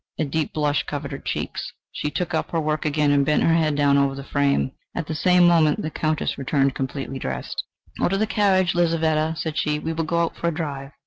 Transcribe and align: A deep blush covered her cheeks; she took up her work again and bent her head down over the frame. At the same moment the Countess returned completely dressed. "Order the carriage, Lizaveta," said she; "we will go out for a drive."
A 0.17 0.25
deep 0.25 0.51
blush 0.51 0.81
covered 0.81 1.11
her 1.11 1.19
cheeks; 1.19 1.73
she 1.91 2.09
took 2.09 2.33
up 2.33 2.49
her 2.49 2.59
work 2.59 2.85
again 2.85 3.11
and 3.11 3.23
bent 3.23 3.43
her 3.43 3.53
head 3.53 3.75
down 3.75 3.99
over 3.99 4.15
the 4.15 4.23
frame. 4.23 4.71
At 4.95 5.05
the 5.05 5.13
same 5.13 5.45
moment 5.47 5.83
the 5.83 5.91
Countess 5.91 6.39
returned 6.39 6.73
completely 6.73 7.19
dressed. 7.19 7.63
"Order 7.99 8.17
the 8.17 8.25
carriage, 8.25 8.73
Lizaveta," 8.73 9.35
said 9.37 9.59
she; 9.59 9.77
"we 9.77 9.93
will 9.93 10.03
go 10.03 10.23
out 10.23 10.35
for 10.35 10.47
a 10.47 10.51
drive." 10.51 10.89